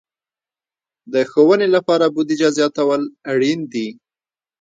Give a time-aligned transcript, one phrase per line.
[1.13, 3.01] د ښوونې لپاره بودیجه زیاتول
[3.31, 3.87] اړین دي.